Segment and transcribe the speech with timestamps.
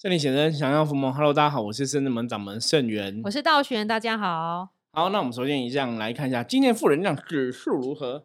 [0.00, 1.12] 圣灵显真，想要伏魔。
[1.12, 3.20] Hello，大家好，我是圣智门掌门圣元。
[3.22, 4.70] 我是道玄，大家好。
[4.92, 8.24] 好，那我们首先一样来看一下今天负能量指数如何？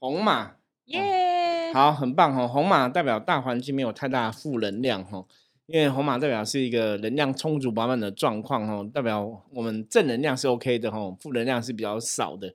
[0.00, 0.52] 红马，
[0.86, 1.70] 耶！
[1.74, 2.48] 好，很棒哦。
[2.48, 5.26] 红马代表大环境没有太大负能量哦，
[5.66, 12.48] 因为红马代表是一个能量充足饱满的状况哦，代表我们正能量是 OK 的哦，负能量是比较少的。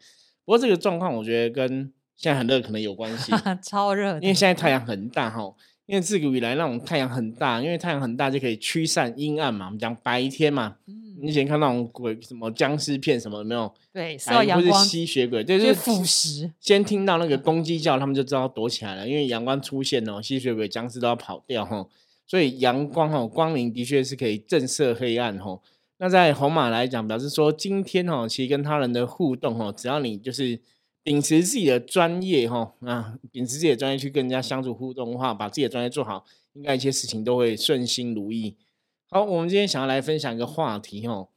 [0.43, 3.31] 不过这个状况我觉得跟现在很热可能有关系，
[3.61, 5.53] 超热，因为现在太阳很大哈。
[5.87, 9.67] 因为自古以来那种太阳很大，因为太阳很大就可以驱散阴暗嘛。
[9.67, 10.75] 我们讲白天嘛，
[11.21, 13.73] 你以前看那种鬼什么僵尸片什么没有？
[13.93, 16.51] 对，受到阳光吸血鬼，就是腐蚀。
[16.59, 21.87] 先听到那个公鸡叫，他们就知道躲起来了，因为阳光出现哦，吸血鬼、僵尸都要跑掉哈。
[22.27, 25.57] 所以阳光哈，光明的确是可以震慑黑暗哈。
[25.99, 30.59] 那在红马来讲，表示说今天哈，其实跟他人的互动哈，只要你就是。
[31.07, 38.57] 秉持自己的专业，哈啊，秉持自己的专业去跟人家相处互动的话，把自己的专业做好，应该一些事情都会顺心如意。
[39.09, 41.29] 好，我们今天想要来分享一个话题，哦，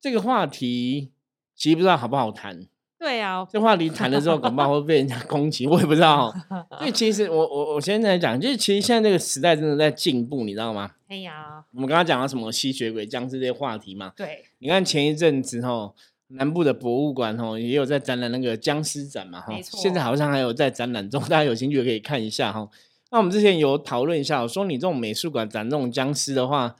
[0.00, 1.12] 这个话题
[1.54, 2.66] 其实不知道好不好谈。
[2.98, 6.34] 对啊，这话题谈了之后，恐怕会被人家攻击，我也不知道。
[6.78, 10.90] 所以其实我我我现在讲，就是其实现在这个时代真的在进步，你知道吗？
[11.06, 14.12] 哎呀，我们刚刚讲了什么吸血鬼、僵尸这些话题嘛？
[14.16, 15.94] 对，你看前一阵子，哈。
[16.34, 22.68] 南部的博物馆哦，也有在展览那个僵尸展嘛哈，现在好像还有在展览中， 大家有兴趣可以看一下哈。
[23.10, 26.74] 那我们之前有讨论一下，说你这种美术馆展这种僵尸的话，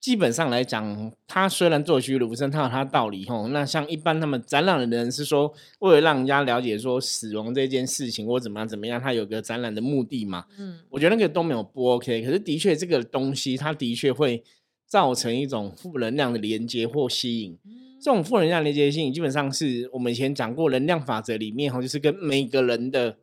[0.00, 3.48] 基本上来讲，它虽然做虚如生，它有它道理哈。
[3.48, 10.44] 那像一般他们展览的人是说，为了让人家了解说死亡这件事情或怎么样怎么样，它有个展览的目的嘛。
[10.58, 14.44] 嗯，我觉得那个都没有不 OK，可是的确这个东西，它的确会
[14.86, 17.56] 造成一种负能量的连接或吸引。
[18.00, 23.18] 这种负能量连接性，基本上是我们以前讲过能量法则里面哈，就是跟每个人的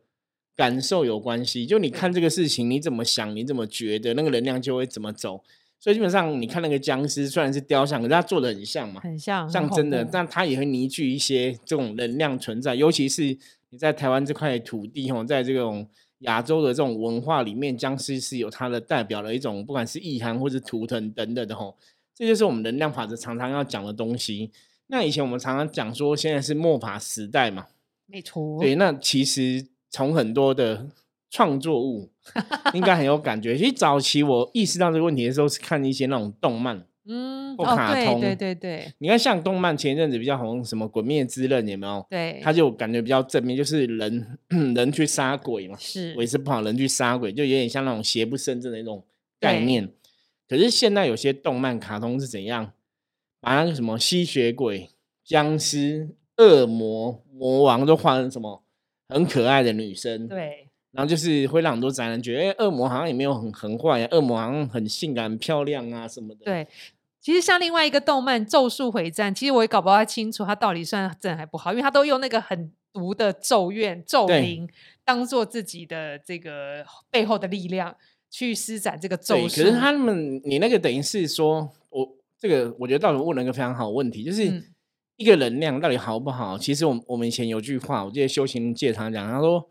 [0.54, 1.64] 感受有关系。
[1.64, 5.42] 就你看这个事情，你怎么想，你怎么觉得，那个能量就会怎么走。
[5.78, 12.74] 所以基本上，你看那个僵尸，虽然是雕像，可是它做的很像嘛，很像，像真的，但它也会凝聚一些这种能量存在。
[12.74, 13.36] 尤其是
[13.70, 15.86] 你在台湾这块土地哈，在这种
[16.20, 21.72] 亚洲的这种文化里面，僵尸是有它的代表的一种，不管是意涵或是图腾等等的哈。
[22.16, 24.50] 这就是我们能量法则常常要讲的东西。
[24.86, 27.66] 那以前我们常常讲说，现在是末法时代嘛，
[28.06, 28.58] 没错。
[28.60, 30.86] 对，那其实从很多的
[31.28, 32.08] 创作物
[32.72, 33.58] 应该很有感觉。
[33.58, 38.90] 其实早期我意识到这个问题的时候，是看一些那种动漫，嗯，或卡通，对对对。
[38.98, 42.06] 你看，像动漫前一阵子比较红，什么《鬼灭之刃》，有没有？
[42.08, 44.38] 对，他就感觉比较正面，就是人
[44.74, 49.04] 人去杀鬼嘛，是，我也是不好，人去杀鬼，就有点像那种邪不胜正的那种
[49.40, 49.90] 概念。
[50.48, 52.72] 可是现在有些动漫卡通是怎样，
[53.40, 54.90] 把那个什么吸血鬼、
[55.24, 58.62] 僵尸、恶魔、魔王都画成什么
[59.08, 66.44] 很可爱的女生，对，然后就是会让很多宅男觉得，哎，恶魔好像也没有很很坏啊，恶魔好像很性感、漂亮啊什么的。
[66.44, 66.66] 对，
[67.20, 74.68] 其实像另外一个动漫《咒术回战》，其实我也搞不太清楚它到底算正还不好，因为它都用那个很毒的咒怨、咒灵
[75.04, 77.96] 当做自己的这个背后的力量。
[78.30, 84.62] 去施展这个咒术，可是他们，你那个等于是说，我这个我觉得到底问了一个非常好问题，就是
[85.16, 86.58] 一个能量到底好不好？
[86.58, 89.70] 其实我我们以前有句话，我记得修行界常讲，他说，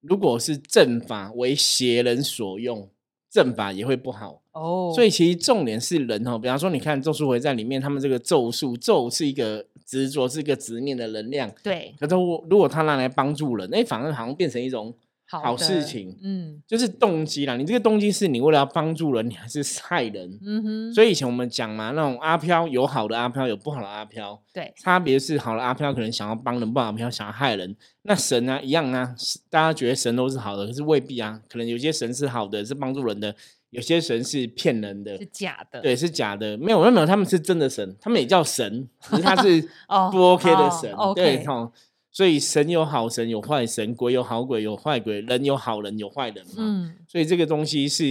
[0.00, 2.88] 如果是正法为邪人所用，
[3.30, 4.90] 正法也会不好哦。
[4.94, 11.94] 所以其实重点是人哦，比方说你看咒术回战里面，他们这个咒术咒是一个执着，是一个执念的能量，对。
[12.00, 14.94] 可是我如果他拿来帮助人，哎，反而好像变成一种。
[15.30, 17.56] 好事情，嗯，就是动机啦。
[17.56, 20.38] 你这个动机是你为了要帮助人，你还是害人？
[20.42, 20.94] 嗯哼。
[20.94, 24.40] 所以以前我们讲嘛，那种阿飘有好的阿飘，有不好的阿飘。
[24.54, 27.76] 对，差别是好的阿飘可能想要帮人，不好的阿飘想要害人。
[28.02, 29.14] 那神啊，一样啊。
[29.50, 31.40] 大家觉得神都是好的，可是未必啊。
[31.48, 33.30] 可能有些神是好的，是帮助人的；
[33.68, 35.82] 有些神是骗人的，是假的。
[35.82, 36.56] 对，是假的。
[36.56, 39.60] 没有，没有，他们是真的神，他们也叫神，可是他是
[40.10, 40.90] 不 OK 的神。
[41.14, 41.70] 对，哈。
[42.18, 46.54] 所以神有好神有坏神，鬼有好鬼有坏鬼，人有好人有坏人嘛。
[46.56, 48.04] 嗯，所以这个东西是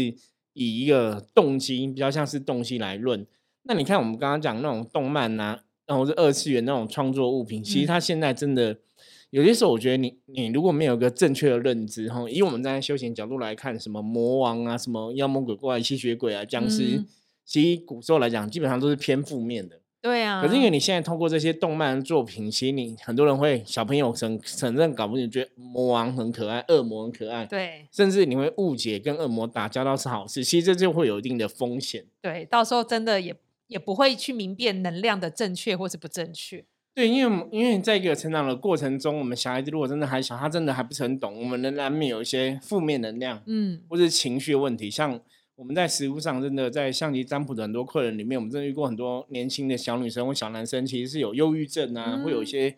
[0.53, 3.27] 以一个动机比较像是动机来论。
[3.63, 8.77] 那你看我们刚刚讲那种动漫呐，然后是二次元那种创作物品，其实它现在真的
[9.31, 17.03] 有些时候，我觉得你你如果没有一个正确的认知，哈，以我们在修行角度来看，什么魔王啊，什么妖魔鬼怪、吸血鬼啊、僵尸，
[17.44, 19.81] 其实古时候来讲，基本上都是偏负面的。
[19.99, 32.05] 对啊，可是因为你现在通过这些动漫作品，其实你很多人会小朋友承承认搞不清，觉得魔王很可爱，恶魔很可爱，对，甚至你会误解跟恶魔打交道是好事，其实这就会有一定的风险。
[32.21, 33.35] 对，到时候真的也
[33.65, 36.63] 也不会去明辨能量的正确或是不正确。
[36.93, 45.19] 对，因为因为在一个成长的过程中，我们小孩子如果真的还小，他真的还不是很懂，我们仍然没有一些负面能量，嗯，或是情绪问题，像。
[45.57, 52.75] 我们在实物上真的在象棋占卜的很多客人里面，我们真的遇过很多年轻的小女生或小男生，其实是有忧郁症啊，会有一些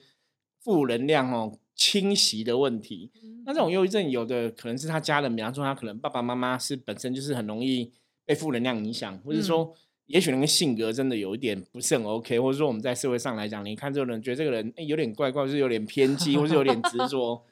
[0.62, 3.12] 负能量哦侵袭的问题。
[3.46, 7.92] 那这种忧郁症有的可能是他家人，比方说他可能爸爸妈妈是本身就是很容易
[8.26, 9.74] 被负能量影响，或者说
[10.06, 17.44] 也许那个性格真的有一点不是很 OK，或者说我们在社会上来讲，你看这个人觉得这个人有点怪怪，是有点偏激，或是有点执着。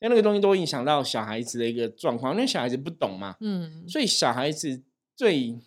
[0.00, 4.82] 那那个东西都会影响到小孩子的一个状况，因为小孩子不懂嘛，嗯，所以小孩子
[5.16, 5.58] 最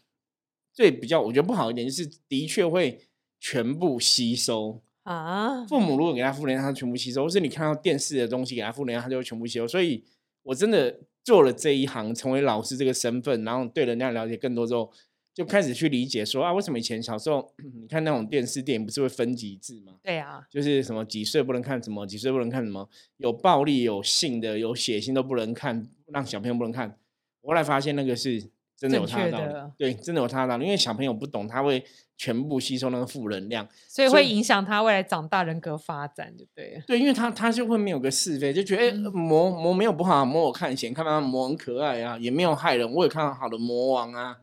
[0.73, 3.07] 最比较我觉得不好一点，就是的确会
[3.39, 5.65] 全部吸收啊。
[5.65, 9.67] 父母如果给他负能量，他全部吸收；或是你看到电视的东西给他负能量，他就会全部吸收。
[9.67, 10.03] 所以
[10.43, 14.91] 我真的做了这一行，成为老师这个身份，然后对人家了解更多之后。
[15.33, 17.51] 就开始去理解说啊，为什么以前小时候
[17.81, 19.93] 你看那种电视电影不是会分级制吗？
[20.03, 22.87] 对啊，就是什么几岁不能看什么，几岁不能看什么，
[23.17, 26.97] 有暴力、有性的、有血腥都不能看，让小朋友不能看。
[27.41, 28.41] 我后来发现那个是
[28.77, 31.83] 真的有他的道理，对，真的有他的道理，因为小朋友不懂，他会
[32.15, 36.81] 全部吸收那个负能量，所以会影响他未来长大人格发展，就对。
[36.85, 44.37] 对，因为他他就会没有个是非，就觉得哎，魔魔没有不好，魔我看嫌，看到魔很可爱啊，也没有害人，我也看到好的魔王啊。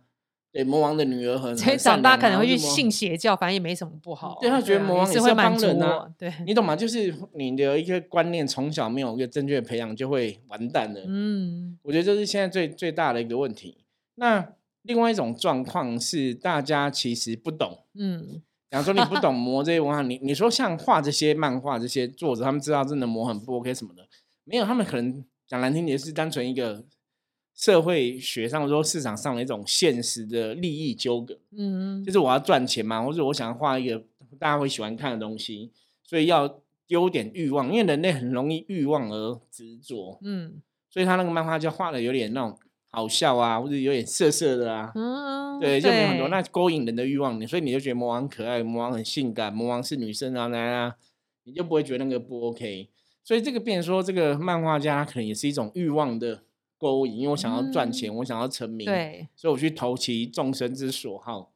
[0.53, 4.37] 对魔王的女儿很， 所以长大可能会去信邪教，反正也没什么不好。
[4.41, 6.75] 对他觉得魔王也是帮人啊，对 你懂吗？
[6.75, 11.01] 就是你的一个观念从小没有一个正确的培养，就会完蛋了。
[11.07, 13.85] 嗯，我觉得这是现在最最大的一个问题。
[14.17, 17.85] 那另外一种状况是，大家其实不懂。
[17.95, 24.03] 嗯，比方说你不懂魔这些文化，你你说像画这些漫画这些作者，他们知道真的魔很不 OK 什么的，
[24.43, 26.85] 没有，他们可能讲难听点是单纯一个。
[27.61, 34.03] 社会学上说，市场上的一种现实的利益纠葛，嗯，就是我要赚钱嘛，或者我想要画一个
[34.39, 35.71] 大家会喜欢看的东西，
[36.03, 40.55] 所以要丢点欲望，因为人类很容易欲望而执着，嗯，
[40.89, 42.59] 所以他那个漫画就画的有点那种
[42.91, 50.97] 好笑啊，或者有点色色的啊，嗯，对，就有很多那勾引人的欲望你，所以你就觉得魔王可爱，魔王很性感，魔王是女生啊，来啊，
[51.45, 52.89] 你就不会觉得那个不 OK，
[53.23, 56.41] 所以这个变说这个漫画家可能也是一种欲望的。
[56.81, 61.53] 勾引，因为我想要赚钱，我想要成名，对，所以我去投其众生之所好，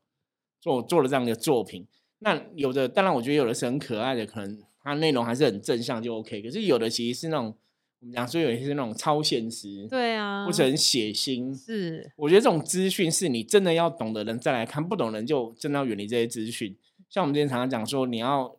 [0.60, 1.86] 做做了这样的作品。
[2.18, 6.42] 那有的，当然我觉得有的是很可爱的，可能它内容还是很正向就 OK。
[6.42, 7.54] 可是有的其实是那种
[8.00, 11.56] 我们讲说有一些是那种超现实，对啊，或者很血腥。
[11.56, 16.76] 是，我觉得这种资讯是你真的要懂的人再来看，不懂人就真的要远离这些资讯。
[17.08, 18.56] 像我们之前常常讲说，你要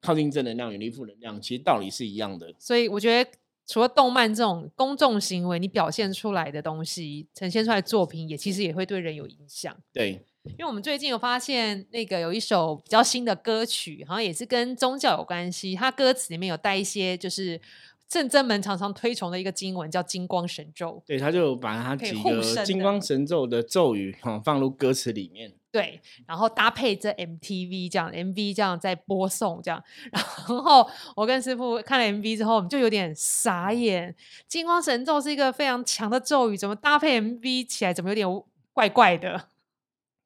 [0.00, 2.52] 靠近正能量，远离负能量，其实道理是一样的。
[2.58, 3.30] 所以我觉得。
[3.66, 9.74] 除了动漫这种公众行为，你表现出来的东西，呈现出来的作品，也其实也会对人有影响。
[9.92, 15.74] 对，因为我们最近有发现，那个有一首比较新的歌曲，好像也是跟宗教有关系。
[15.74, 17.58] 它歌词里面有带一些，就是
[18.06, 21.02] 正真们常常推崇的一个经文，叫金光神咒。
[21.06, 25.54] 对，他就把它几个金光神咒的咒语哈放入歌词里面。
[25.74, 29.82] 对，然后搭配这 MTV 这样 MV 这样在播送这样，
[30.14, 34.14] 然后我跟师傅看了 MV 之后，我们就有点傻眼。
[34.46, 38.42] 金光神咒是一个非常强的咒语，怎么搭配 MV 起来，怎么有点
[38.72, 39.48] 怪怪的？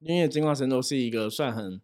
[0.00, 1.80] 因为金光神咒是一个算很。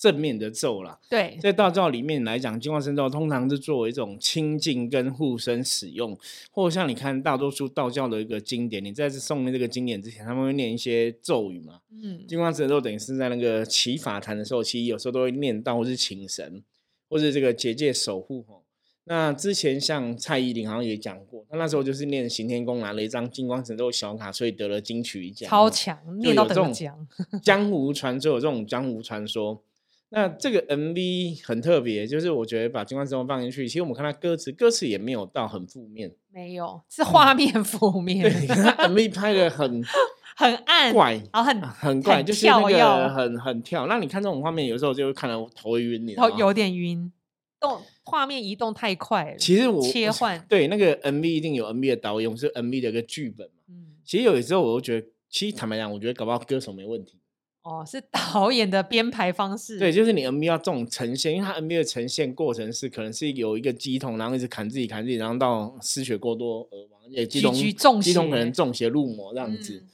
[0.00, 0.98] 正面的咒啦。
[1.10, 6.18] 对，在道教里面来讲，金光神咒通常是作为一种清净跟护身使用，
[6.50, 11.80] 或者像你看大多数道教的一个经典，你在诵这个经典之前，他们会念一些咒语嘛。
[11.92, 16.62] 嗯，金光神咒等于是在那个祈法坛的时候，其实有时候都会念到，或是请神，
[17.10, 18.64] 或是这个结界守护吼。
[19.04, 27.06] 那之前像蔡依林好像也讲过，他那时候就是念行天宫拿了一张金光神咒小卡，所以得了金曲奖，超强，念到得奖。
[27.42, 29.62] 江湖传说有这种江湖传说。
[30.12, 38.22] 那这个 MV 很特别，就是我觉得把金光神咒放进去，其实我们看它歌词，歌词也没有到很负面，没有，是画面负面。
[38.22, 39.82] 对，MV 拍的很
[40.36, 43.86] 很暗，怪，然后很很怪，就是那个很很跳。
[43.86, 47.12] 那你看这种画面，有时候就会看得头晕，你头有点晕，
[47.60, 49.36] 动画面移动太快了。
[49.36, 53.62] 其实我切换对那个 MV 一定有 MV 的导演，是 MV 的一个剧本嘛。
[53.68, 57.19] 嗯，其实有时候我都觉得，其实坦白讲，我觉得搞不好歌手没问题。
[57.62, 59.78] 哦，是导演的编排方式。
[59.78, 67.52] 对，就是你 MV 要这种呈现，因为它 MV 的呈现过程是可能是有一个机筒，然后一直砍自己砍自己，然后到失血过多而亡，也机筒
[68.00, 69.84] 机筒可能中邪入魔这样子。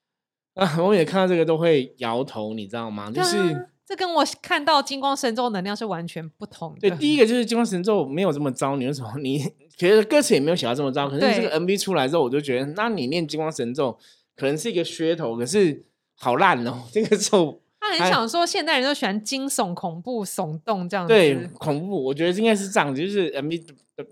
[0.52, 3.10] 啊，我也看到这个都会摇头，你知道吗？
[3.10, 6.90] 就是这跟我看到金光神咒能量是完全不同的。
[6.90, 9.10] 对，第一个就是金光神咒没有这么糟，你为什么？
[9.18, 9.38] 你
[9.78, 13.98] 其实歌词也没有写到这么糟，可是这个 MV 出来之后，我就觉得，那你念金光神咒
[14.36, 15.86] 可能是一个噱头，可是。
[16.16, 16.84] 好烂哦！
[16.92, 21.12] 这个咒，他很想说，现代人都喜欢惊悚、恐怖、耸动这样子。
[21.12, 23.62] 对，恐怖，我觉得应该是这样，就是 MV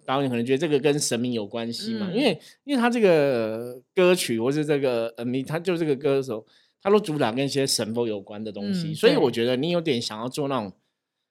[0.04, 6.44] 导演可能觉得这个跟神明有关系嘛，因为因为他这个歌曲或是这个 MV，他就这个歌手，
[6.82, 10.72] 他都主打跟一些神佛有关的东西，所以我觉得你有点想要做那种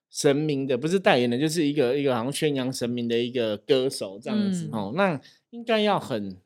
[0.10, 5.20] 神明的，不是代言的，就是一个一个好像宣扬神明的一个歌手这样子哦，那
[5.52, 6.38] 应该要很。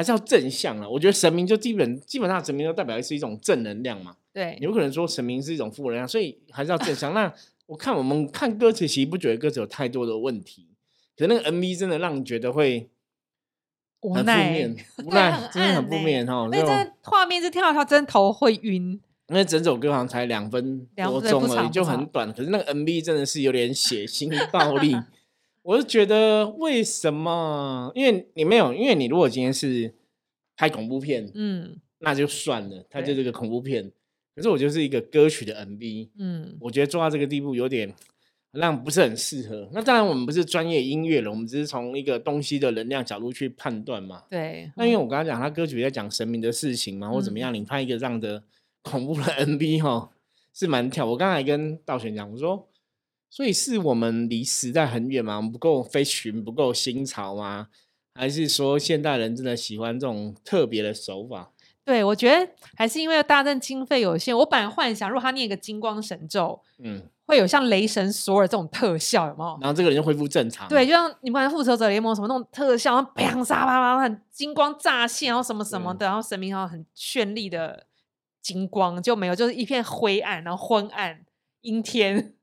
[0.00, 4.16] 还是要正向了，我觉得神明就基本基本上神明都代表的是一种正能量嘛。
[4.32, 7.12] 对，有可能说神明是一种负能量，所以还是要正向。
[7.12, 7.30] 那
[7.66, 10.68] 我看我们看歌词，其实不觉得歌词有太多的问题，
[11.18, 12.88] 可是那个 MV 真的让你觉得会
[14.00, 16.48] 无奈， 无奈，真的很负面哈。
[16.50, 18.98] 那这画面是跳跳，真头会晕。
[19.28, 22.32] 因为整首歌好像才两分多钟而已，就很短。
[22.32, 24.96] 可是那个 MV 真的是有点血腥暴力。
[25.70, 27.92] 我是觉得为什么？
[27.94, 29.94] 因为你没有，因为你如果今天是
[30.56, 33.88] 拍恐怖片，嗯，那就算了，它就是个恐怖片。
[34.34, 37.94] 可是我就是一个歌曲的 MV，嗯，我觉得做到这个地步有点
[38.50, 39.68] 让不是很适合。
[39.72, 44.24] 那当然我们不是专业音乐人，我们只是从一个东西的能量角度去判断嘛。
[44.28, 44.68] 对。
[44.74, 48.42] 那因为我刚刚讲，他歌曲在讲神明的事情嘛，或怎么样，你拍一个这样的
[48.82, 50.10] 恐怖的 MV 哈，
[50.52, 51.06] 是蛮跳。
[51.06, 52.66] 我刚才跟道玄讲，我说。
[53.30, 55.36] 所以是我们离时代很远吗？
[55.36, 57.68] 我们不够飞群，不够新潮吗？
[58.14, 61.52] 还是说现代人真的喜欢这种特别的手法？
[61.84, 64.36] 对，我觉得还是因为大正经费有限。
[64.36, 69.58] 我本来幻想，如果他念一个金光神咒，嗯，会有像雷神索尔这种特效，有没有？
[69.60, 70.68] 然后这个人就恢复正常。
[70.68, 77.86] 对，就像你们看复仇者联盟什么那种特效，然后啪沙啪啪，很金光乍现，然后什么什么的，然后神明然后很绚丽的
[78.42, 81.24] 金光就没有，就是一片灰暗，然后昏暗
[81.62, 82.34] 阴天。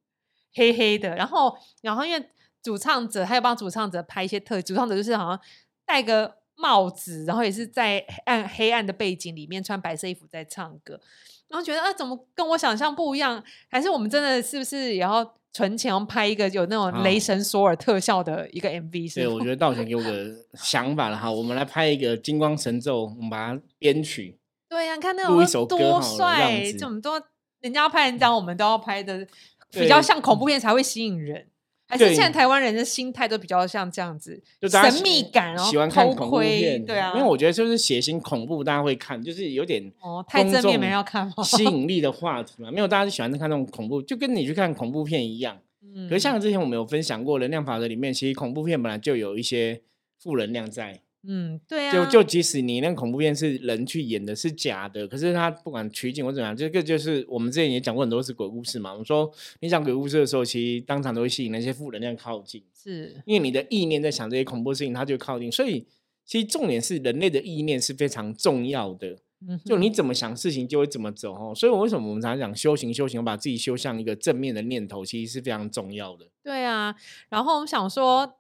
[0.58, 2.30] 黑黑的，然后，然后因为
[2.64, 5.40] 主唱者，他要帮主唱者拍一些特，主唱者就是好像
[5.86, 11.00] 戴个帽子，然后也是在暗黑暗的背景里面穿白色衣服在唱歌，
[11.48, 13.42] 然后觉得啊，怎么跟我想象不一样？
[13.70, 19.14] 还是我们真的是不是也要存钱拍一个有那种雷神索尔特效的一个 MV？
[19.14, 24.38] 对，我觉得道贤给我个想法了哈，我们来拍一个金光神咒，我们把它编曲。
[24.68, 27.22] 对呀，你看那种多帅，这么多
[27.62, 29.26] 人家拍人家，我们都要拍的。
[29.72, 31.48] 比较像恐怖片才会吸引人，
[31.88, 45.60] 还是现在台湾人的心态都比较像这样子，就神秘感，然后喜欢看恐怖片，对啊，因为我觉得就是血腥恐怖，大家会看，就是有点哦太正面没人要看，吸引力的话题嘛，没有大家就喜欢看那种恐怖，就跟你去看恐怖片一样。
[45.82, 49.82] 嗯，可是像之前我们有分享过能量法则里面，其实恐怖片本来就有一些
[50.20, 51.02] 负能量在。
[51.30, 58.92] 嗯，对啊，就就即使你那个恐怖片是人去演的，是假的，可是他不管取景或怎么样，这个就是我们之前也讲过很多次鬼故事嘛。
[58.94, 59.30] 我们说
[59.60, 65.52] 你讲鬼故事的时候，其实当场都会吸引那些负能量靠近，是因为你的意念在想这些恐怖事情，它就靠近。
[65.52, 65.86] 所以
[66.26, 69.18] 其实重点是人类的意念是非常重要的，
[69.66, 71.54] 就你怎么想事情就会怎么走哦。
[71.54, 72.94] 所以为什么我们常常讲修行？
[72.94, 76.26] 修行把自己修向一个正面的念头，其实是非常重要的。
[76.42, 76.96] 对啊，
[77.30, 78.37] 然后我们想说那。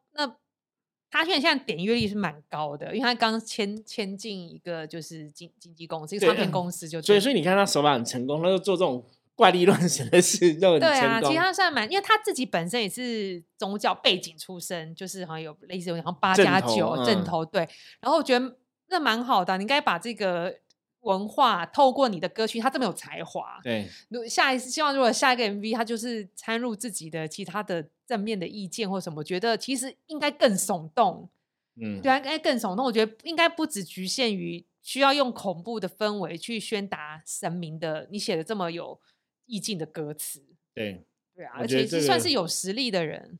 [1.09, 11.21] 他现在现在点阅率是蛮高的，因为他刚签签进一个就是经经纪公司，一个唱片公司就所以所以你看他手法很成功，他就做这种怪力乱神的事，就很对啊。
[11.21, 17.61] 其实他算蛮，因为他自己本身也是宗教背景出身，就是好像有类似有像八加九正头对。
[18.01, 18.57] 然后我觉得
[18.89, 20.53] 那蛮好的，你应该把这个
[21.01, 23.87] 文化透过你的歌曲，他这么有才华，对。
[24.09, 27.87] 如下一次希望如果下一个 MV 他就是掺入自己的其他的。
[28.07, 31.29] 正面的意见或什么，我觉得其实应该更耸动，
[31.75, 32.85] 嗯，对啊，应该更耸动。
[32.85, 38.97] 我觉得应该不只局限于需要用恐怖的氛围去宣达神明的，你写的这么有
[39.45, 40.41] 意境的歌词，
[40.73, 41.03] 对
[41.35, 43.37] 对啊，而且是算是有实力的人，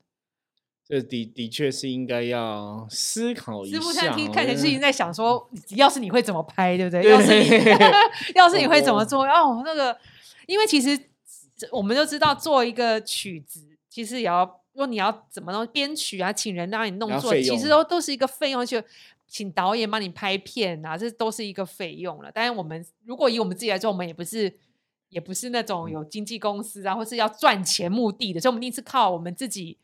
[0.88, 3.78] 这的的确是应该要思考一下。
[3.78, 7.04] 师傅看听看起来是在想说，要是你会怎么拍，对不对？
[7.12, 7.50] 要是你
[8.36, 9.26] 要是你会怎么做？
[9.26, 9.98] 哦，那个，
[10.46, 10.98] 因为其实
[11.72, 13.68] 我们就知道做一个曲子。
[13.90, 18.82] 其实也要，如果你要怎么弄编曲啊，请人让你弄做，其实都都是一个费用，就
[19.28, 22.32] 请导演帮你拍片啊，这都是一个费用了。
[22.34, 24.56] 但是我们如果以我们自己来做，我们也不是
[25.10, 29.76] 也不是那种有经纪公司啊，或是要赚钱目的的，所以我们一定是靠我们自己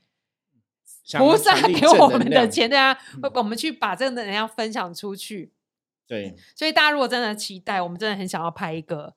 [1.18, 2.98] 菩萨给我们的钱，对啊，
[3.36, 5.52] 我们去把这个能量分享出去。
[6.08, 9.14] 对，所以大家如果真的期待，我们真的很想要拍一个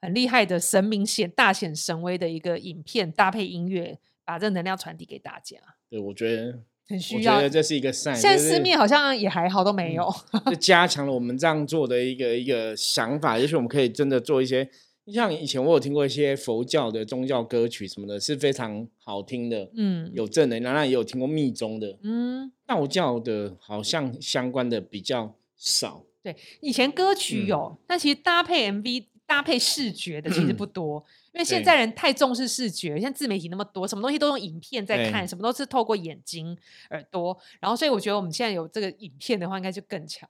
[0.00, 3.98] 很厉害的神明显大显神威的一个影片，搭配音乐。
[4.22, 5.56] 把这能量传递给大家，
[5.88, 7.34] 对我觉得很需要。
[7.34, 8.14] 我觉得这是一个善。
[8.14, 10.08] 现在市面好像也还好，都没有。
[10.46, 13.36] 就加强了我们这样做的一个一个想法。
[13.36, 14.70] 也许我们可以真的做一些，
[15.06, 19.70] 像以前我有听过一些佛教的宗教歌曲什么的，是非常好听的。
[19.74, 21.98] 嗯，有正能量，那也有听过密宗的。
[22.02, 26.04] 嗯，道教的好像相关的比较少。
[26.22, 29.06] 对，以前歌曲有，但其实搭配 MV。
[29.30, 31.00] 搭配视觉的其实不多，
[31.32, 36.58] 因为现在人太重视视觉，像自媒体那么多，什么东西都用影片在看，什么都是透过眼睛、
[36.90, 40.28] 耳朵，然后所以我觉得我们现在有这个影片的话，应该就更强。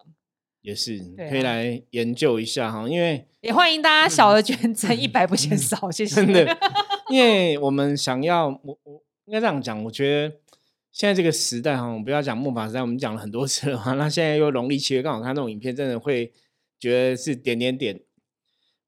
[0.63, 0.99] 也是
[1.29, 6.17] 可以来研究一下哈，因为也欢迎大家小额捐赠，一百不嫌少，谢谢。
[6.17, 6.59] 真的，
[7.09, 10.37] 因为我们想要，我我应该这样讲，我觉得
[10.93, 16.31] 现在这个时代哈，我们不要讲木法时代，我们讲了很多次了哈，那现在又农历七月，刚好看那种影片，真的会
[16.79, 17.99] 觉得是点点点。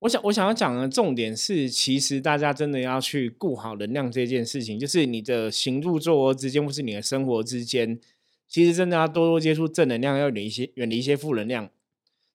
[0.01, 7.99] 我想我想要讲的重点是，其实大家真的要去顾好能量这件事情，就是你的行住坐卧之间，或是你的生活之间。
[8.53, 11.71] 其实真的要多多接触正能量，要远离一些远离一些负能量。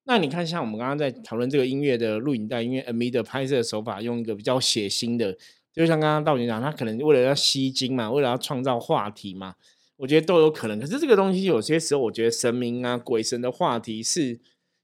[0.05, 5.37] 那你看，像我们刚刚在讨论这个音乐的录影带、音乐 MV 的拍摄手法，用一个比较血腥的，
[5.71, 9.53] 就像刚刚道警讲，他可能为了要吸睛嘛，为了要创造话题嘛，
[9.97, 10.79] 我觉得都有可能。
[10.79, 14.39] 可是这个东西有些时候，我觉得神明啊、鬼神的话题是，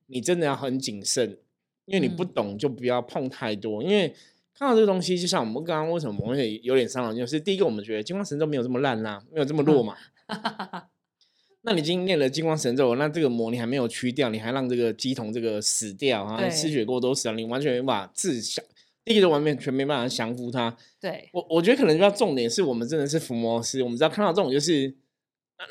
[0.06, 1.40] 你真的要很谨慎，
[1.86, 3.82] 因为你不懂就不要碰太多。
[3.82, 4.14] 因为
[4.54, 9.98] 看到这个东西，就像我们刚刚为什么我会有点伤脑筋，是第一个，我们觉得金光神咒没有这么烂啦，没有这么弱嘛。
[11.66, 16.50] 那你已经念了金光神咒，那这个魔你还没有驱掉，你还让这个鸡童这个死掉啊？
[16.50, 18.64] 失血过多死了，你完全没办法自降，
[19.06, 20.76] 第一个完全没办法降服他。
[21.00, 24.94] 对我，我觉得可能比较重点是我们真的是伏魔师，我们知道看到这种就是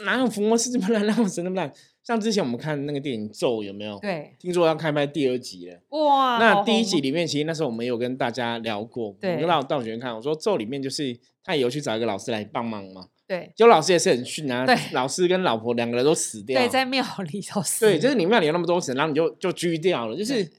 [0.04, 1.70] 哪有伏魔师这么烂， 让神那么烂？
[2.02, 3.98] 像之前我们看那个电影咒有没有？
[4.00, 5.78] 对，听说要开拍第二集了。
[5.90, 6.38] 哇！
[6.38, 13.08] 那第一集里面其实那时候我们有跟大家聊过，对，跟到道学看，我说咒里面就是他也有去找一个老师来帮忙嘛。
[13.26, 14.66] 对，就老师也是很逊啊。
[14.66, 16.60] 对，老师跟老婆两个人都死掉。
[16.60, 17.86] 对，在庙里头死。
[17.86, 20.16] 对，就是你庙里有那么多神，然后你就就拘掉了。
[20.16, 20.50] 就是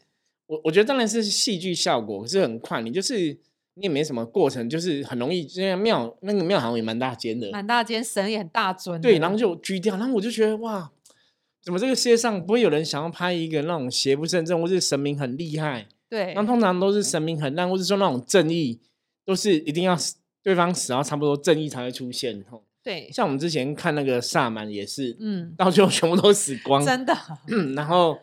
[0.48, 3.38] 我我觉得当然是戏剧效果，可是很快，你就是
[3.76, 5.42] 你也没什么过程，就是很容易。
[5.56, 9.00] 因为庙那个庙好像也蛮大间的，蛮大间，神也很大尊。
[9.02, 10.92] 对，然后就拘掉，然后我就觉得哇，
[11.62, 15.88] 怎么这个世界上不会有人想要拍一个那种邪不胜正，或是神明很厉害？
[16.10, 18.80] 对，那通常都是神明很烂，或者说那种正义
[19.26, 19.96] 都是一定要
[20.44, 22.44] 对方死，然后差不多正义才会出现。
[22.84, 27.18] 对，像我们之前看那个萨满也是，嗯，到最后全部都死光，真的。
[27.78, 28.20] 然后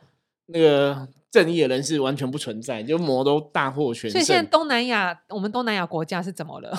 [0.49, 4.11] 那个正义的人是完全不存在，就魔都大获全胜。
[4.11, 6.79] 所以现在东南亚，我们东南亚国家是怎么了？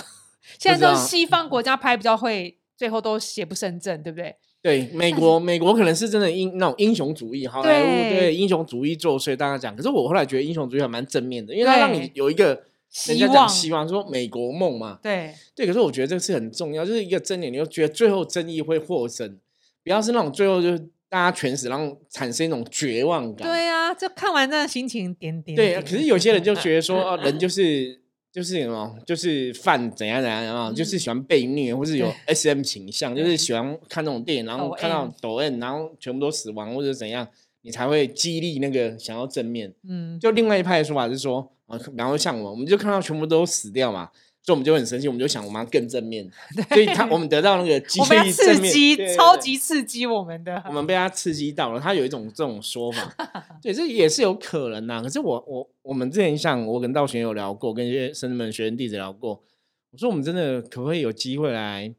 [0.59, 4.35] 现在都是西方国家拍比较会，最后都邪不胜正，对不对？
[4.61, 9.75] 对，美国美国可能是真的英那种英雄主义，好莱坞对英雄主义作祟，大家讲。
[9.75, 12.61] 可是我后来觉得英雄主义还蛮正面的，因为它让你有一个。
[13.07, 19.39] 人家讲希望说美国梦嘛，对对，可是我觉得这个是很重要，就是一个真理，你就觉得最后正义会获胜，
[19.81, 23.47] 不要是那种最后就是大家全死，然后产生一种绝望感。
[23.47, 25.55] 对啊，就看完那心情点点。
[25.55, 27.97] 对，可是有些人就觉得说，人就是
[28.29, 37.25] 就是什么，就是犯怎样怎样啊，就是喜欢被虐，或是有 S M 倾向，就是喜欢看那种电影，然后看到抖 N，然后全部都死亡或者怎样，
[37.61, 39.73] 你才会激励那个想要正面。
[39.87, 41.53] 嗯，就另外一派的说法是说。
[41.95, 44.09] 然后像我，我们就看到全部都死掉嘛，
[44.43, 46.29] 所以我们就很生气，我们就想我们要更正面，
[46.69, 51.79] 所以他我们得到那个激励刺激，超级刺激我们的，我们被他刺激到了。
[51.79, 53.15] 他有一种这种说法，
[53.61, 55.01] 对，这也是有可能呐。
[55.01, 59.43] 可是我我我们之前像我跟道玄有聊过，跟一些生门学生弟子聊过，
[59.91, 61.93] 我说我们真的可不可以有机会来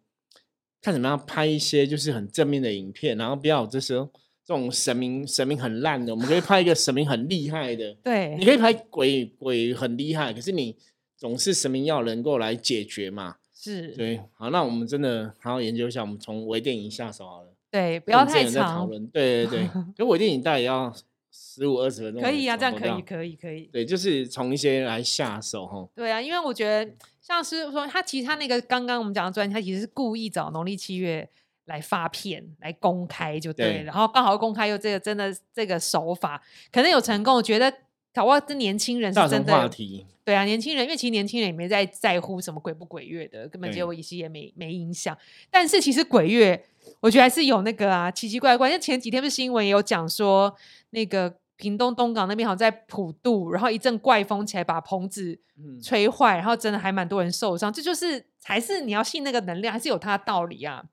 [0.80, 4.08] 看怎么样拍一些就是很正面的影片，然后不要这时候。
[4.44, 7.94] 这种神明神明很烂的，我们可以拍一个神明很厉害的。
[8.02, 10.76] 对，你可以拍鬼鬼很厉害，可是你
[11.16, 13.36] 总是神明要能够来解决嘛。
[13.54, 14.20] 是，对。
[14.34, 17.54] 好，那我们真的好好研究一下，我们从微电影下手好了。
[17.70, 18.88] 对，不要太长。
[19.12, 20.92] 对对对， 可微电影大概要
[21.30, 22.20] 十五二十分钟。
[22.20, 23.70] 可以啊，这样可以可以可以。
[23.72, 25.88] 对，就是从一些来下手哈。
[25.94, 31.30] 对啊，因为我觉得像是说他其实他那个刚刚我们讲的专辑，他其实是故意找农历七月。
[31.66, 37.72] 来发片来公开就对，然后刚好公开又这个真的这个手法可能有成功，我觉得
[38.12, 40.06] 搞不好这年轻人是真的话题。
[40.24, 45.16] 对啊，年轻人因为其实年轻人也没在在乎什么鬼不鬼月的，根本结果一些也没没影响。
[45.50, 46.64] 但是其实鬼月
[47.00, 50.54] 我觉得还是有那个啊奇奇怪怪，像前几天不是新闻也有讲说
[50.90, 55.36] 那个屏东东港那边好像在普渡，然后一阵怪风起来把棚子
[55.82, 57.72] 吹坏，然后真的还蛮多人受伤。
[57.72, 60.84] 这就是还是你要信那个能量，还是有它的道理啊。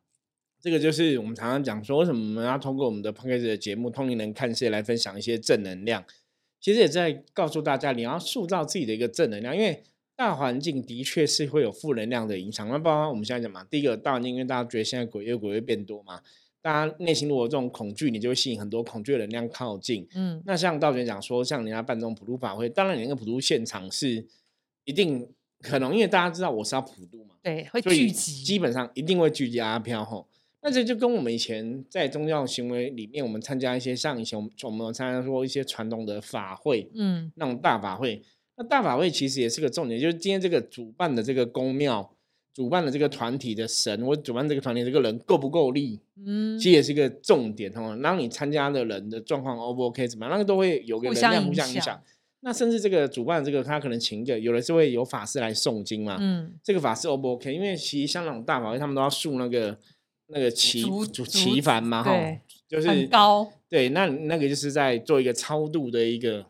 [0.61, 6.03] 这个就是我们常常讲说，为什么我们要通过我们的 p o d c a 的节目《通灵人看世界》来分享一些正能量？
[6.59, 9.81] 其实也在告诉大家，你要塑造自己的一个正能量，因为
[10.17, 12.67] 大环境的确是会有负能量的影响。
[12.67, 16.19] 那包括我们现在讲嘛，第一个大环境，因为大家觉得现在鬼越鬼越变多嘛，
[16.61, 20.05] 大家内心如果这种恐惧，你就会吸引很多恐惧的能量靠近。
[20.13, 24.25] 嗯，那像道玄讲说，像人家办这种普渡法会，当然你那个普渡现场是
[24.83, 25.25] 一定
[25.61, 30.27] 可能，因为大家知道我是要普渡嘛，对，会聚集，基本上一定会聚集阿飘吼。
[30.61, 38.21] 那这就跟我们以前在宗教行为里面，我们参加一些像以前我们我们参加过一些传统的法会，嗯，那种大法会，
[38.57, 42.11] 那大法会其实也是个重点，就是今天这个主办的这个公庙。
[42.51, 45.97] 主办的这个团体的神，我主办这个团体这个人够不够力？
[46.25, 47.97] 嗯，其实也是一个重点哦。
[48.01, 50.05] 然后你参加的人的状况 O 不 OK？
[50.05, 50.31] 怎么样？
[50.31, 52.01] 那个都会有个能量互相影响。
[52.41, 56.17] 那甚至这个主办这个他可能请一个，有的是会有法师来诵经嘛。
[56.19, 57.53] 嗯，这个法师 O 不 OK？
[57.53, 59.77] 因为其实香港大法会他们都要竖那个
[60.29, 60.81] 那个旗
[61.25, 62.11] 旗幡嘛，哈，
[62.67, 63.51] 就是很高。
[63.67, 66.45] 对，那那个就是在做一个超度的一个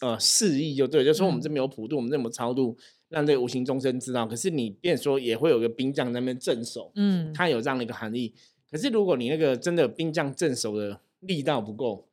[0.00, 2.76] 呃示意，就对，就说我们这边有普度，我们这么超度。
[3.08, 8.34] 让这个无形众生知道，可是你变说也会有个兵将在那边镇守，嗯，它有这样的一个含义。
[8.70, 12.06] 可是如果你那个真的兵将镇守的力道不够。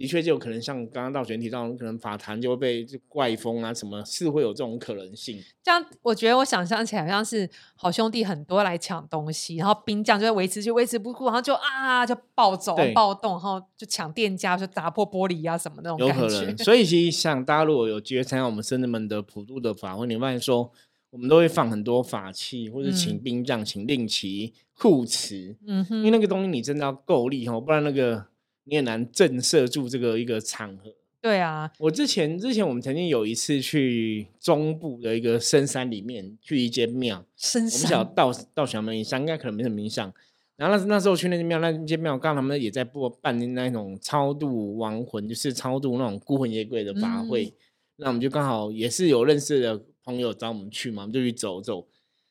[0.00, 5.38] 的确，就有可能像刚刚道玄提到，可能法坛就会被怪风啊，什么是会有这种可能性？
[5.62, 15.98] 这样，我觉得我想象起来，好像是好兄弟很多来抢东西，然后兵将就会维持，就维持不住，然后就啊，就暴走、暴动，然后就抢店家，就砸破玻璃啊什么那种。
[15.98, 16.56] 有可能。
[16.56, 20.72] 所以其实像大家如果有机会参加我们深圳们的普渡的法会，你发现说，
[21.10, 28.30] 我们都会放很多法器，或者请兵将、请令旗护持，嗯哼，因为那个东西你真的要够力哦，不然那个。
[28.64, 30.94] 你也难震慑住这个一个场合。
[31.20, 40.10] 对啊，我之前之前我们曾经有一次去中部的一个深山里面去一间庙，深山，我们小到到小门以上应该可能没什么印象。
[40.56, 47.54] 然后那那时候去那间庙，那间庙刚他们也在播办那种超度亡魂，就是超度那种孤魂野鬼的法会。
[47.96, 51.86] 那我们就刚好也是有认识的朋友找我们去嘛，我们就去走走。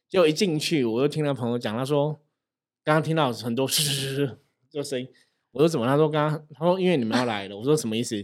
[0.07, 2.19] 就一进去，我就听到朋友讲，他说
[2.83, 4.39] 刚刚听到很多嘶嘶嘶
[4.71, 5.07] 这声音。
[5.51, 5.85] 我说怎么？
[5.85, 7.57] 他说刚刚他说因为你们要来了。
[7.57, 8.23] 我说什么意思？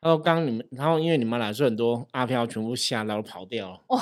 [0.00, 3.80] 他说刚刚你们，然后因为你们来，所以很多阿飘全部吓到跑掉了。
[3.88, 3.98] 哇！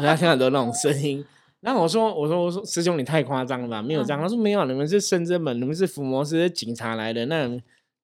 [0.00, 1.24] 他听很多那种声音。
[1.60, 3.80] 然后我说我说我说师兄你太夸张了吧？
[3.80, 4.20] 没有这样。
[4.20, 7.48] 他说没有，你们是深圳门，你们是伏魔师警察来的，那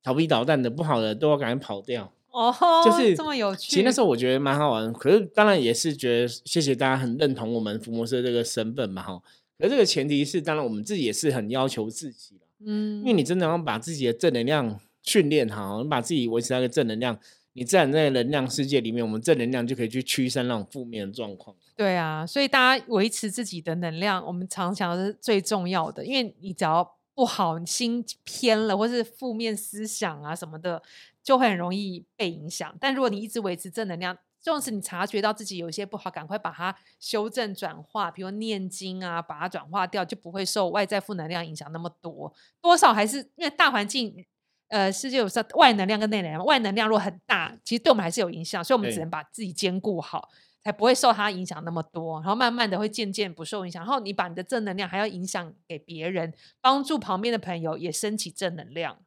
[0.02, 2.12] 调皮捣蛋的不好的都要赶紧跑掉。
[2.30, 2.54] 哦，
[2.85, 3.70] 就是这么有趣。
[3.70, 9.20] 其实那时候我觉得蛮好玩，可是当然也是觉得谢谢大家很认同我们伏魔师这个身份嘛哈。
[9.59, 17.18] 可这个前提是，当然我们自己也是很要求自己嗯，因为你真的要把自己的正能量训练好，你把自己维持在一个正能量，
[17.55, 21.57] 你自然在能量世界里面，我们正能量就可以去驱散那种负面的状况。
[21.75, 26.05] 对啊，所以大家维持自己的能量，我们常常是最重要的。
[26.05, 30.83] 因为你只要不好，心偏了，或是负面思想啊什么的，
[31.23, 32.75] 就会很容易被影响。
[32.79, 42.33] 但如果你一直维持正能量，就是你察觉到自己有一些不好，赶快把它修正转化，比如念经啊，把它转化掉，就不会受外在负能量影响那么多。
[42.61, 44.24] 多少还是因为大环境，
[44.68, 50.31] 呃，世界有时外能量跟内能量，外能量如果很大，其实对我们还是有影响，所以我们只能把自己兼顾好，
[50.64, 52.20] 才不会受它影响那么多。
[52.20, 53.85] 然后慢慢的会渐渐不受影响。
[53.85, 58.98] 然后你把你的正能量还要影响给别人，帮助旁边的朋友也升起正能量。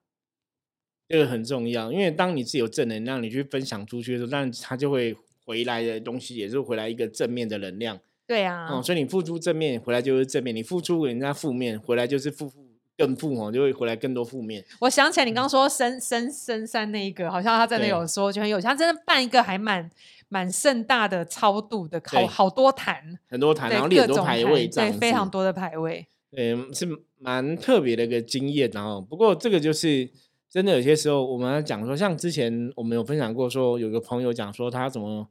[1.10, 8.00] 这个很重要，因为当你自己有正能量，你去分享出去的时候，那他就会回来的东西也是回来一个正面的能量。
[8.26, 12.66] 对啊，哦，所以你付出正面，回来就是正面；你付出人家负面，回来就是负负
[12.98, 14.64] 更负哦，就会回来更多负面。
[14.80, 19.88] 我想起来，你刚刚说深深深山那一个，好像他真的有说，就很有，他真的办一个还蛮
[20.30, 26.88] 蛮盛大的超度的，好好多坛，很多坛，然后很多排位，对，非常多的排位，对，是
[27.20, 28.72] 蛮特别的一个经验。
[28.74, 30.10] 然后，不过这个就是。
[30.54, 35.28] 真的有些时候，我们要讲说，像之前我们有分享过，说有个朋友讲说，他怎么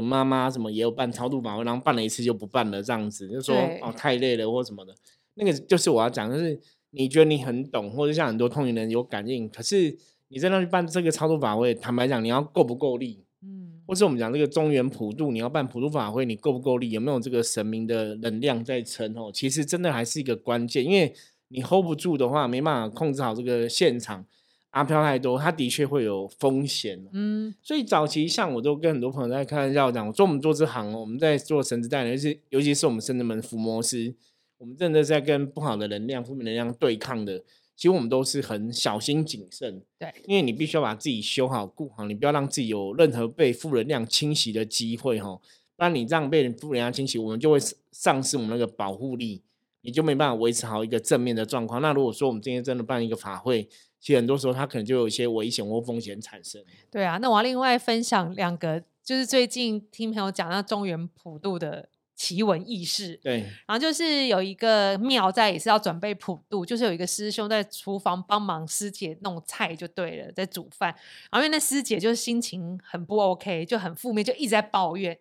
[0.00, 4.94] 妈妈什么也有办超度法会，然后办了一次就不办了，这样子，就说哦太累了或什么的。
[5.34, 9.98] 那个就是我要讲，就是你觉得你很懂，或者像很多通灵人有感应，可是
[10.28, 13.24] 你在那里办这个超度法会，坦白讲，你要够不够力？
[13.42, 16.92] 嗯，或是我们讲这个中原普渡，你要办普渡法会，你够不够力？
[16.92, 19.12] 有没有这个神明的能量在撑？
[19.18, 21.12] 哦，其实真的还是一个关键，因为
[21.48, 24.24] 你 hold 不住的话，没办法控制好这个现场。
[24.72, 27.02] 阿飘太多，他的确会有风险。
[27.12, 34.14] 嗯，所以早期像我都跟很多朋友在开玩笑讲，我说我们做这行，我们在做神之代言，是尤其是我们圣人门伏魔师，
[34.58, 37.44] 我们真的在跟不好的能量、负面能量对抗的。
[37.74, 45.40] 其实我们都是很小心谨慎，对，因为你必须要把自己修好、顾好，你不要让自己有任何被负能量侵袭的机会哈。
[45.74, 47.58] 不然你这样被负能量侵袭，我们就会
[47.90, 49.42] 丧失我们那个保护力，
[49.80, 51.82] 你就没办法维持好一个正面的状况。
[51.82, 53.68] 那如果说我们今天真的办一个法会，
[54.02, 56.60] 其实很多时候，它可能就有一些危险或风险产生。
[56.90, 61.88] 对啊，那我要另外分享两个，就是最近听朋友讲到中原普渡的
[62.22, 63.18] 奇闻异事。
[63.20, 70.94] 对，然后就是有一个庙在也是要准备普渡，就是有一个师兄在厨房帮忙师姐弄菜就对了，在煮饭。
[71.32, 75.18] 然后因为那师姐就是心情很不 OK，就很负面，就一直在抱怨，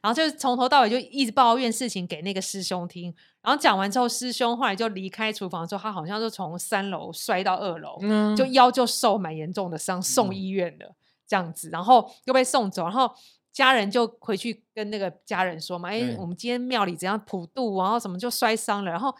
[0.00, 3.12] 然后就是从头到尾就一直抱怨事情给那个师兄听。
[3.42, 7.98] 然后讲完之后，师兄后来就离开厨房之后，他好像就从三楼摔到二楼，
[8.36, 10.94] 就腰就受蛮严重的伤，送医院的
[11.26, 12.84] 这样子，然后又被送走。
[12.84, 13.12] 然后
[13.54, 19.14] 家人就回去跟那个家人说嘛，哎，我们今天庙里怎样普渡，然后什么就摔伤了，然后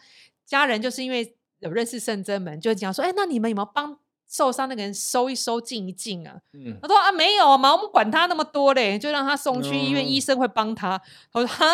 [0.45, 3.97] 家人就是因为有认识圣真门，就讲说，哎，那你们有没有帮
[4.29, 6.41] 受伤那个人收一收、静一静啊？
[6.51, 11.01] 嗯，他说啊，没有嘛，我们管他那么多嘞，就让他送去医院，医生会帮他。
[11.31, 11.65] 我说哈，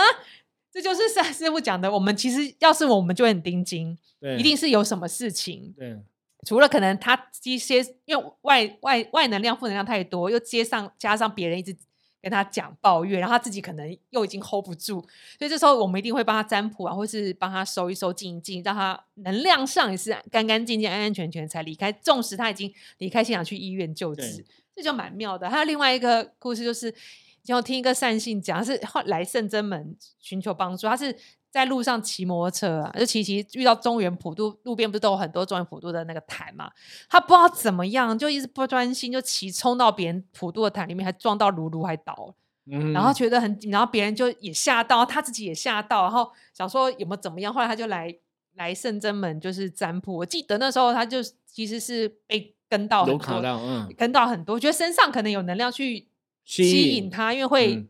[0.71, 3.97] 这就是三师傅讲的，我们其实要是我们就很盯紧，
[4.37, 5.73] 一定是有什么事情。
[5.75, 5.99] 对。
[6.43, 11.75] 除了可能他一些因为外外外能量负能量太多，又接上加上别人一直
[12.21, 15.01] 跟他讲抱怨，然后他自己可能又已经 hold 不住，
[15.37, 21.91] 所以这时候我们一定会帮他占卜啊，或是帮他收一收、静一静，让他能量上也是干干净净、安安全全才离开。
[21.91, 25.49] 纵使他已经离开现场去医院救治，这就蛮妙的。
[25.49, 26.93] 还有另外一个故事，就是
[27.43, 31.17] 就听一个善信讲，是来圣真门寻求帮助，他是。
[31.51, 36.71] 在路上骑摩托车啊，就骑骑遇到中原普渡路边不是都有很多中原普渡的那个坛嘛？
[37.09, 42.33] 他不知道怎么样，就一直不专心，就骑冲到别人普渡的坛里面，还撞到卢卢，还倒。
[42.71, 47.53] 嗯，然后觉得很，然后别人就也吓到，他自己也吓到，然后想说有没有怎么样？
[47.53, 48.15] 后来他就来
[48.53, 50.15] 来圣真门，就是占卜。
[50.15, 56.07] 我记得那时候他就其实是被跟到很多，嗯，跟到很多，觉得身上可能有能量去
[56.45, 57.85] 吸引他，因为会。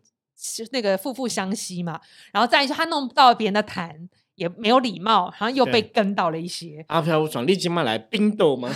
[0.71, 1.99] 那个夫妇相吸嘛，
[2.31, 3.93] 然后再一他弄到别人的痰，
[4.35, 6.83] 也没有礼貌，好像又被跟到了一些。
[6.87, 8.69] 阿飘爽，立即嘛来冰斗吗？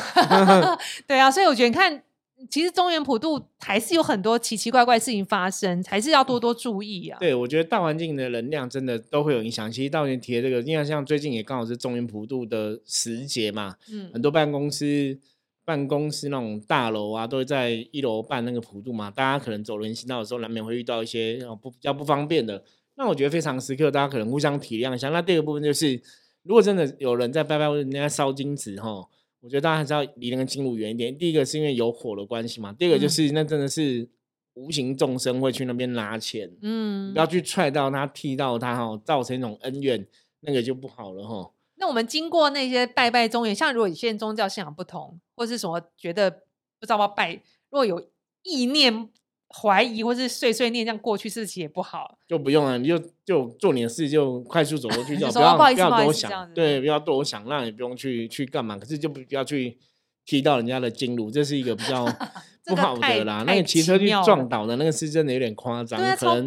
[1.08, 2.04] 对啊，所以我觉得你看，
[2.49, 7.17] 其实中原普渡还是有很多奇奇怪怪事情发生，还是要多多注意啊。
[7.19, 9.71] 对，我觉得大环境的能量真的都会有影响。
[9.71, 15.19] 其实到你提的这个，因为像最近也刚好是中原普渡的时节嘛，嗯，很多办公司。
[15.65, 19.10] 办公室那种大楼啊，都会在一楼办那个普渡嘛。
[19.10, 22.63] 大家可能走人行道的时候，难免会遇到一些不比较不方便的。
[22.97, 25.10] 那我觉得非常时刻，大家可能互相体谅一下。
[25.10, 25.99] 那第二个部分就是，
[26.43, 29.06] 如果真的有人在拜拜或者人家烧金纸哈，
[29.41, 31.17] 我觉得大家还是要离那个金炉远一点。
[31.17, 34.08] 第一个是因为有火的关系嘛，第二个就是那真的是
[34.54, 40.08] 无形众生会去那边拿钱，嗯，不要去踹到他、踢到他哈，造成一种恩怨，
[40.41, 41.51] 那个就不好了哈。
[41.77, 47.33] 那我们经过那些拜拜中也，像如果你现在宗教信仰不同，或是什么觉得不知道要拜，
[47.69, 48.01] 如果有
[48.43, 49.09] 意念
[49.49, 59.77] 怀疑或是碎碎念这样过去，事情也不好，就不用了，你就就做你的事，就快速走过去 就不要不要多想，对，不要多想，那也不用去去干嘛，可是就不要去
[60.25, 62.05] 踢到人家的经路，这是一个比较
[62.65, 63.43] 不好的啦。
[63.45, 66.45] 那个骑车去撞倒的那个是真的有点夸张，可能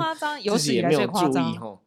[0.56, 1.78] 自己也没有注意哈。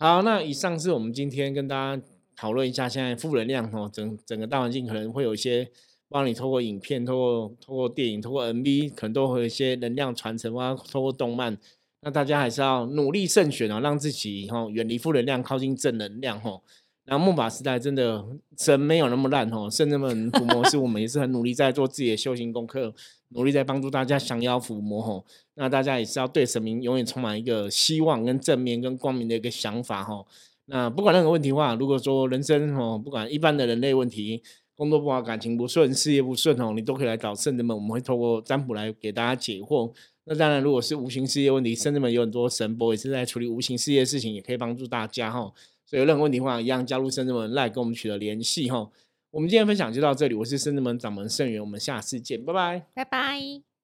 [0.00, 2.02] 好，那以上是我们今天跟大家。
[2.38, 5.68] 讨论一下现在负能量哦，整整个大环境可能会有一些，
[6.08, 11.58] 帮你透过影片、透过透过电影、透过 MV，可能都会有一些能量传承，或透过动漫。
[12.02, 16.60] 那大家还是要努力慎选哦，让自己哈远离负能量，靠近正能量哈。
[17.04, 18.24] 然后木法时代真的
[18.56, 22.94] 神没有那么烂哦，圣人们伏魔是我们也是很努力在做自己的修行功课，
[23.30, 25.24] 努力在帮助大家降妖伏魔哦。
[25.54, 30.24] 那大家也是要对神明永远充满一个希望跟正面跟光明的一个想法哈。
[30.70, 34.42] 那不管任何问题的话，如果说人生哦，不管一般的人类问题，
[34.76, 39.90] 工作不好、感情不顺、事业不顺哦，你都可以来找圣人们，我们会透过占卜来给大家解惑。
[40.24, 45.52] 那当然，如果是无形事业问题，圣人们有很多神波也是在处理无形事业的事情，也可以帮助大家哈。
[45.86, 48.90] 所以有任何问题的话，一样加入圣人们来跟我们取得联系哈。
[49.30, 53.77] 我们今天分享就到这里，我是圣人们掌门圣元，我们下次见，拜拜，拜拜。